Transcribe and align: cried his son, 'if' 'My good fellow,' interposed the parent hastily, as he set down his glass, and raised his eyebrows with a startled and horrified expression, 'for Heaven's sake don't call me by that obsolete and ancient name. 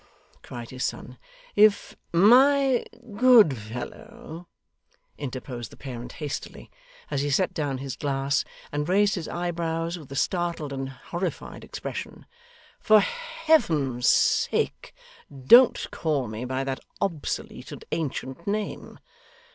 cried 0.41 0.71
his 0.71 0.83
son, 0.83 1.19
'if' 1.55 1.95
'My 2.11 2.85
good 3.17 3.55
fellow,' 3.55 4.47
interposed 5.15 5.71
the 5.71 5.77
parent 5.77 6.13
hastily, 6.13 6.71
as 7.11 7.21
he 7.21 7.29
set 7.29 7.53
down 7.53 7.77
his 7.77 7.95
glass, 7.97 8.43
and 8.71 8.89
raised 8.89 9.13
his 9.13 9.27
eyebrows 9.27 9.99
with 9.99 10.11
a 10.11 10.15
startled 10.15 10.73
and 10.73 10.89
horrified 10.89 11.63
expression, 11.63 12.25
'for 12.79 12.99
Heaven's 12.99 14.09
sake 14.09 14.95
don't 15.31 15.85
call 15.91 16.27
me 16.27 16.45
by 16.45 16.63
that 16.63 16.79
obsolete 16.99 17.71
and 17.71 17.85
ancient 17.91 18.47
name. 18.47 18.97